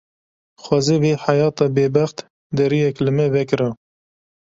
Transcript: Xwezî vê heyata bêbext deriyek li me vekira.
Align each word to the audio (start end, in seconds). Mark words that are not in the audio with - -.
Xwezî 0.63 0.97
vê 1.03 1.13
heyata 1.25 1.65
bêbext 1.75 2.17
deriyek 2.57 2.95
li 3.05 3.11
me 3.17 3.25
vekira. 3.35 3.69